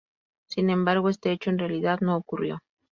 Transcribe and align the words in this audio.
Sin 0.49 0.71
embargo, 0.71 1.09
este 1.09 1.31
hecho 1.31 1.51
en 1.51 1.59
realidad 1.59 1.99
no 2.01 2.17
ocurrió. 2.17 2.63